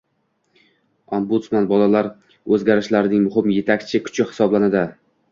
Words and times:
Ombudsman: 1.17 1.67
Bolalar 1.71 2.07
o‘zgarishlarning 2.57 3.21
muhim 3.27 3.51
yetakchi 3.57 4.01
kuchi 4.07 4.27
hisoblanadi 4.31 4.83